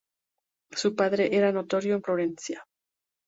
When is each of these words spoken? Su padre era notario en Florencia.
Su 0.71 0.95
padre 0.95 1.29
era 1.37 1.51
notario 1.51 1.93
en 1.93 2.01
Florencia. 2.01 2.65